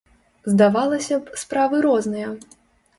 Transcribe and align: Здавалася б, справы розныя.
Здавалася 0.51 1.15
б, 1.27 1.37
справы 1.45 1.77
розныя. 1.91 2.37